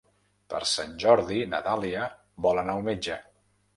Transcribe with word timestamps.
Per 0.53 0.61
Sant 0.69 0.95
Jordi 1.03 1.37
na 1.53 1.59
Dàlia 1.67 2.07
vol 2.47 2.63
anar 2.63 2.77
al 2.79 2.87
metge. 2.93 3.19